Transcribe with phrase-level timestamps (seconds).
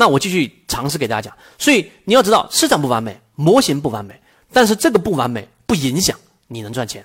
[0.00, 1.36] 那我继续尝试给大家讲。
[1.58, 4.18] 所以你要知道，市场不完美，模型不完美，
[4.50, 6.16] 但是这个不完美不影响
[6.48, 7.04] 你能赚钱。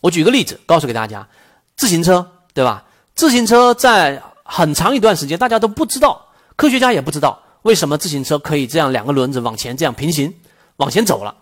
[0.00, 1.28] 我举个例子，告诉给大家，
[1.76, 2.84] 自行车，对吧？
[3.16, 6.24] 自行车在很长一段时间，大家都不知道，
[6.54, 10.32] 科学家也不知道为什么自行车可以这样两个轮子往前这样平行
[10.76, 11.36] 往前走了。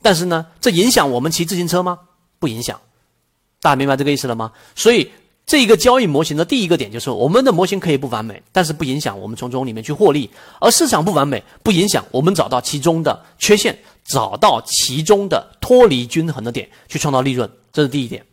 [0.00, 1.98] 但是呢，这影响我们骑自行车吗？
[2.38, 2.80] 不影响。
[3.60, 4.52] 大家明白这个意思了吗？
[4.76, 5.10] 所以。
[5.46, 10.26] 这一个交易模型的第一个点就是，我们的模型可以不完美，但是不影响我们从中里面去获利；
[10.58, 17.50] 而市场不完美，不影响我们找到其中的缺陷，找到其中的脱离均衡的点，去创造利润。
[17.74, 18.24] 这是第一点。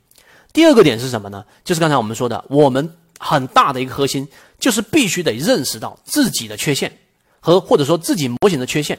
[0.54, 1.44] 第二个点是什么呢？
[1.66, 4.26] 就是刚才我们说的，我们很大的一个核心
[4.58, 6.98] 就是必须得认识到自己的缺陷
[7.42, 8.98] 和或者说自己模型的缺陷。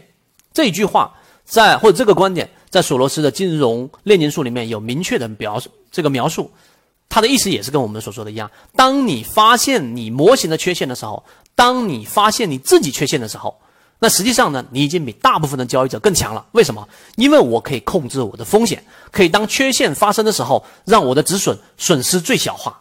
[0.52, 1.14] 这一句话
[1.47, 5.58] 在或者这个观点在索罗斯的金融炼金术里面有明确的描，
[5.91, 6.50] 这个描述。
[7.12, 11.22] 他的意思也是跟我们所说的一样，当你发现你模型的缺陷的时候，
[11.54, 13.60] 当你发现你自己缺陷的时候，
[13.98, 16.46] 那实际上呢，你已经比大部分的交易者更强了。
[16.52, 16.88] 为什么？
[17.16, 22.80] 因为我可以控制我的风险，可以当缺陷发生的时候，让我的止损损失最小化。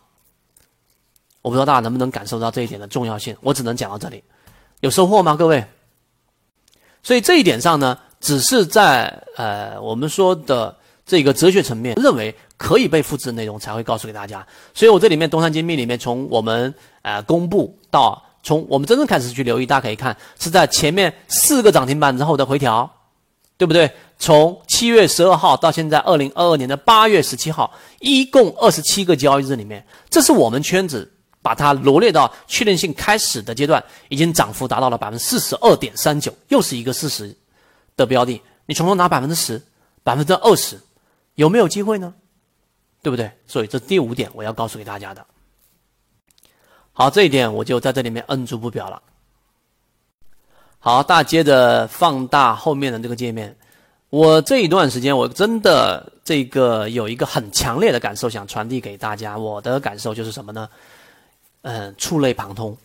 [1.42, 3.36] 我不知道大家能不能感受到这一点的重要性。
[3.42, 4.24] 我只能讲到这里，
[4.80, 5.66] 有收获吗，各位？
[7.04, 10.78] 所以这一点上呢，只是在呃我们说的
[11.12, 12.34] 这个哲学层面认为。
[12.62, 22.88] 可以被复制的内容才会告诉给大家，所以我这里面东山精密里面，从我们呃公布到从我们真正开始去留意，大家可以看是在前面四个涨停板之后的回调，
[23.58, 23.92] 对不对？
[24.20, 37.36] 从七月十二号到现在二零二二年的八月十七号，一共二十七个交易日里面，这是我们圈子把它罗列到确定性开始的阶段，已经涨幅达到了百分之四十二点三九，又是一个四十
[37.98, 39.60] 的标的，你从中拿百分之十、
[40.04, 40.80] 百分之二十，
[41.42, 42.14] 有没有机会呢？
[43.02, 43.32] 对不对？
[43.48, 45.26] 所以这第五点我要告诉给大家的。
[46.94, 49.02] 好，这一点我就在这里面摁住不表了。
[50.78, 53.58] 好，大家接着放大后面的这个界面。
[54.12, 59.36] 我这一段时间我真的这个有一个很强烈的感受想传递给大家。
[59.36, 60.70] 我的感受就是什么呢？
[61.64, 62.78] 嗯，触类旁通。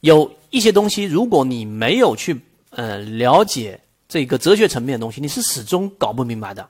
[0.00, 2.38] 有一些东西，如果你没有去
[2.68, 6.68] 呃了解这个哲学层面的东西，你是始终搞不明白的。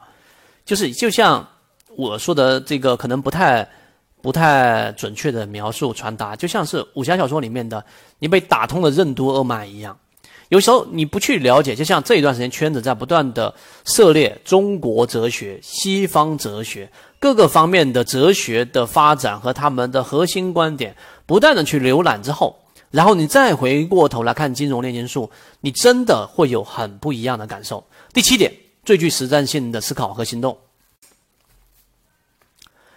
[0.65, 1.47] 就是就像。
[1.97, 3.65] 我说的这个可能不太、
[4.21, 7.85] 不太准确的描述传达，就像是武侠小说里面的
[8.19, 9.97] 你被打通了任督二脉一样。
[10.49, 13.55] 有时候你不去了解，就像这一段时间圈子在不断的
[13.85, 20.97] 涉猎中国哲学、西方哲学各个方面的哲学的发展和他们的核心观点，
[21.27, 22.59] 不断的去浏览之后，
[22.91, 27.87] 然后你再回过头来看金融炼金术，你真的会有很不一样的感受。
[28.13, 28.53] 第七点，
[28.85, 30.57] 最具实战性的思考和行动。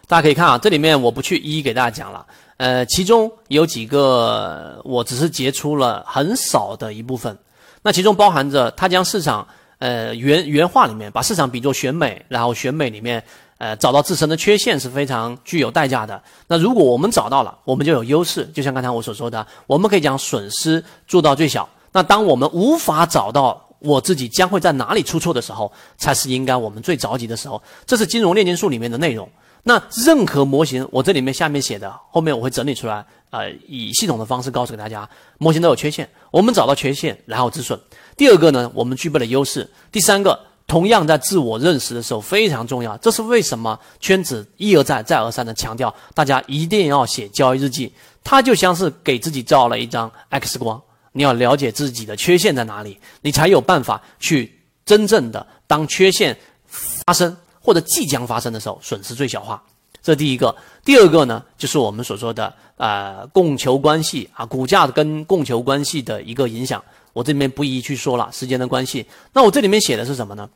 [0.07, 2.25] 大家可以看啊，这里面我不去一一给大家讲了。
[2.55, 7.37] 呃，其中有几个，我只是截出了很少的一部分。
[7.81, 9.47] 那其中包含着，它将市场，
[9.79, 13.23] 呃，原原话里面把市场比作选美，然后选美里面，
[13.57, 16.23] 呃，找到自身的缺陷是非常具有代价的。
[16.47, 18.45] 那如果我们找到了，我们就有优势。
[18.55, 21.67] 就像刚才我所说的，我们可以将损失做到最小。
[21.91, 27.61] 那当我们无法找到我自己将会在哪里出错的时候，才是应该我们最着急的时候。
[27.85, 29.29] 这是金融炼金术里面的内容。
[29.63, 35.07] 那任何模型，我这里面下面写的，后面我会整理出来，呃，以系统的方式告诉给大家，
[35.39, 37.77] 模型都有缺陷，我们找到缺陷，然后止损。
[38.15, 39.69] 第二个呢，我们具备了优势。
[39.91, 47.91] 第三个，同样在自我认识的时候非常重要，这是为什么圈子一而再、再而三的强调，大家一定要写交易日记，
[48.23, 50.81] 它就像是给自己照了一张 X 光，
[51.17, 57.35] 你要了解自己的缺陷在哪里，你才有办法去真正的当缺陷发生。
[57.59, 59.61] 或者即将发生的时候，损失最小化，
[60.01, 60.55] 这第一个。
[60.85, 66.81] 第二个呢，就是我们所说的呃供求关系啊，股价跟供求关系的一个影响。
[67.11, 69.05] 我这里面不一一去说了，时间的关系。
[69.33, 70.49] 那我这里面写的是什么呢？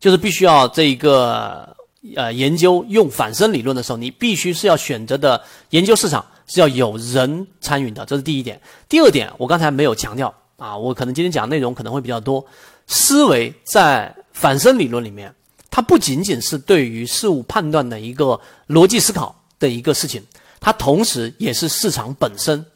[0.00, 1.76] 就是必须要这一个
[2.16, 8.60] 呃研究用反身理论的时候，你必须是要选择的研究市场是要有人参与的，这是第一点。
[8.88, 12.44] 第二点，我刚才没有强调啊，我可能今天讲的内容可能会比较多。
[12.86, 15.32] 思维在反身理论里面。
[15.72, 20.20] 它不仅仅是对于事物判断的一个逻辑思考的一个事情，
[20.58, 22.66] 它同时也是市场本身。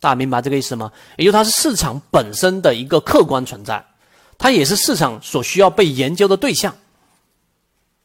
[0.00, 0.90] 大家明白这个意思吗？
[1.18, 3.84] 也就它是市场本身的一个客观存在，
[4.38, 6.74] 它也是市场所需要被研究的对象。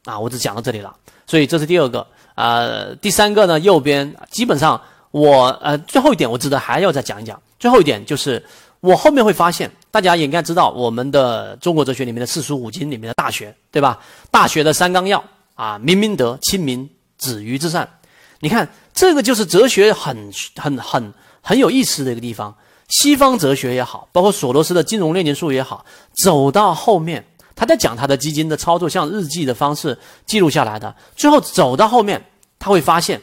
[0.04, 0.94] 啊，我只讲到这里了。
[1.26, 2.06] 所以这是第二个。
[2.36, 4.80] 呃，第三个呢，右边基本上
[5.16, 7.42] 我呃最后一点，我值得还要再讲一讲。
[7.58, 8.44] 最后一点就是。
[8.82, 14.00] 我后面会发现，大家也应该知道我们的中国哲学里面的四书五经里面的大学，对吧？
[14.30, 15.24] 大学的三纲要
[15.56, 17.90] 啊，明明德、亲民、止于至善。
[18.42, 22.56] 你看，这个就是哲学很很很很有意思的一个地方。
[22.90, 25.84] 西方哲学也好，包括索罗斯的金融炼金术也好，
[26.24, 27.26] 走到后面，
[27.56, 29.98] 他在讲他的基金的操作，像日记的方式
[30.28, 30.94] 记录下来的。
[31.16, 32.24] 最后走到后面，
[32.60, 33.20] 他会发现，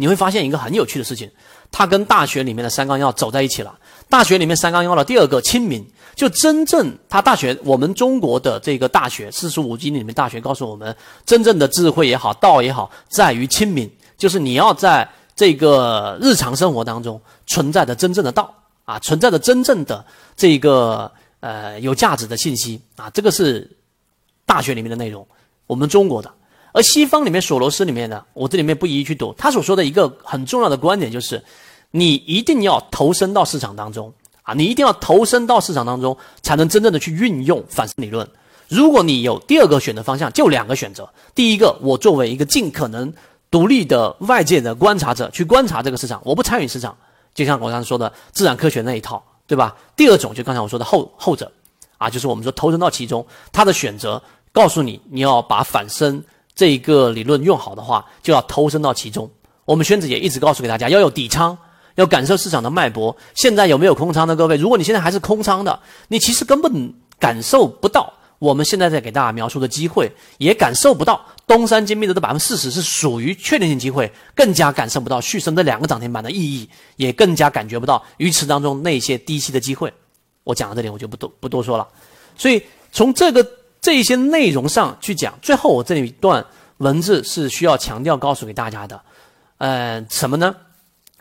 [0.00, 1.30] 你会发现一个很有趣的事情，
[1.70, 3.78] 他跟大学里面的三纲要走在一起了。
[4.08, 15.08] 大学里面三纲要的第二个亲民，就真正他大学，我们中国的这个大学四书五经里面大学告诉我们，真正的智慧也好，道也好，在于亲民，就是你要在。
[15.36, 18.52] 这个日常生活当中存在的真正的道
[18.84, 20.04] 啊，存在的真正的
[20.36, 23.66] 这个呃有价值的信息啊，这个是
[24.44, 25.26] 大学里面的内容，
[25.66, 26.30] 我们中国的，
[26.72, 31.42] 而西方里面索罗斯里面呢，我这里面不一一去读，他所说的一个很重要的观点就是，
[31.90, 34.12] 你一定要投身到市场当中
[34.42, 38.28] 啊，你一定要投身到市场当中，才能真正的去运用反思理论。
[38.68, 43.12] 如果你有第二个选择方向，就两个选择，第一个，我作为一个尽可能。
[43.52, 46.96] 独立的外界的观察者去观察这个市场，我不参与市场，
[47.34, 49.76] 就像我刚才说的自然科学那一套，对吧？
[49.96, 51.50] 第二种就刚才我说的后后者，
[51.98, 54.22] 啊，就是我们说投身到其中，他的选择
[54.52, 56.22] 告诉你，你要把反身
[56.60, 59.30] 这个理论用好的话，就要投身到其中。
[59.64, 61.56] 我们宣子也一直告诉给大家，要有底仓，
[61.94, 63.16] 要感受市场的脉搏。
[63.34, 64.58] 现在有没有空仓的各位？
[64.58, 68.12] 如果你现在还是空仓的，你其实根本感受不到。
[68.38, 79.90] 我们现在在给大家描述的机会，也感受不到东山精密的这百分之四十是属于确定性机会，更加感受不到旭升这两个涨停板的意义，也更加感觉不到鱼池当中那些低吸的机会。
[80.44, 81.88] 我讲到这里，我就不多不多说了。
[82.36, 83.46] 所以从这个
[83.80, 86.44] 这些内容上去讲，最后我这里一段
[86.78, 89.00] 文字是需要强调告诉给大家的，
[89.58, 90.54] 呃，什么呢？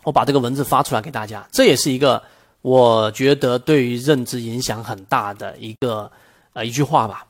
[0.04, 2.22] 我把这个文字发出来给大家，这也是一个
[2.62, 6.12] 我觉得对于认知影响很大的一个。
[6.54, 7.28] 呃，一句话吧，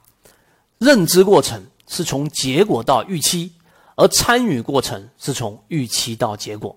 [0.77, 3.51] 认知过程是从结果到预期，
[3.95, 6.73] 而参与过程是从预期到结果。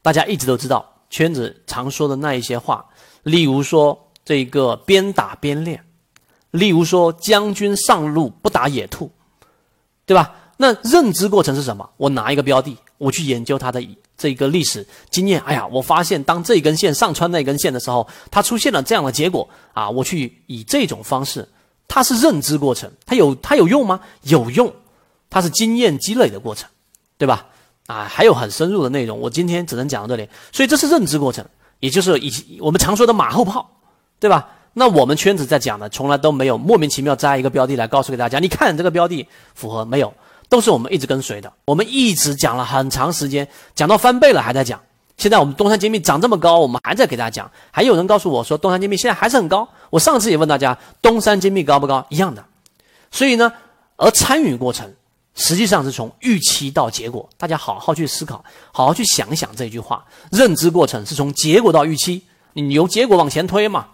[0.00, 2.86] 大家一直都知道圈子常说的那一些话，
[3.24, 5.84] 例如说这个边打边练，
[6.50, 9.10] 例如说将军上路不打野兔，
[10.06, 10.34] 对吧？
[10.56, 11.88] 那认知过程是什么？
[11.96, 13.82] 我拿一个标的，我去研究它的
[14.18, 15.40] 这个历史经验。
[15.40, 19.88] 哎呀，我发现当这根线上穿那根线的时候，它出现了这样的结果啊！
[19.88, 21.48] 我去以这种方式。
[21.88, 24.00] 它是认知过程，它有它有用吗？
[24.22, 24.72] 有用，
[25.28, 26.68] 它是经验积累的过程，
[27.18, 27.46] 对吧？
[27.86, 30.28] 啊，还有很深入的内容，我今天只能讲到这里。
[30.52, 31.44] 所以这是认知过程，
[31.80, 33.68] 也就是以我们常说的马后炮，
[34.20, 34.48] 对吧？
[34.80, 40.10] 那我们圈子在讲的，从来都没有莫名其妙摘一个标的来告诉给大家，你看这个标的符合没有？
[40.48, 44.80] 都是我们一直跟随的，我们一直讲了很长时间，讲到翻倍了还在讲。
[45.18, 47.50] 现在我们东山精密涨这么高，我们还在给大家讲。
[47.70, 49.68] 还有人告诉我说，东山精密现在还是很高。
[49.90, 52.06] 我上次也问大家，东山精密高不高？
[52.08, 52.42] 一样的。
[53.10, 53.52] 所以呢，
[53.96, 54.90] 而参与过程
[55.34, 57.28] 实际上是从预期到结果。
[57.36, 58.42] 大家好好去思考，
[58.72, 60.02] 好好去想想这句话。
[60.32, 62.22] 认知过程是从结果到预期，
[62.54, 63.86] 你由结果往前推嘛。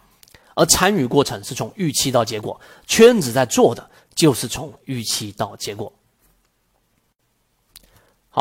[0.57, 2.61] 而参与过程是从预期到结果。
[2.89, 5.93] 圈子在做的就是从预期到结果。